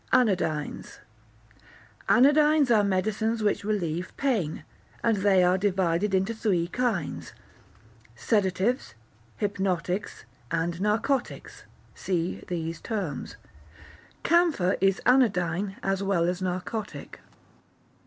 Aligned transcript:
Anodynes 0.11 0.97
Anodynes 2.09 2.71
are 2.75 2.83
medicines 2.83 3.43
which 3.43 3.63
relieve 3.63 4.17
pain, 4.17 4.63
and 5.03 5.17
they 5.17 5.43
are 5.43 5.59
divided 5.59 6.15
into 6.15 6.33
three 6.33 6.65
kinds, 6.67 7.33
sedatives, 8.15 8.95
hypnotics, 9.37 10.25
and 10.49 10.81
narcotics 10.81 11.65
(see 11.93 12.43
these 12.47 12.81
terms); 12.81 13.35
camphor 14.23 14.75
is 14.81 15.03
anodyne 15.05 15.75
as 15.83 16.01
well 16.01 16.23
as 16.23 16.41
narcotic. 16.41 17.19